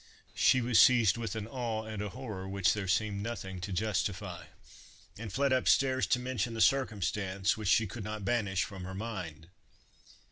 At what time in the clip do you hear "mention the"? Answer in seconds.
6.19-6.59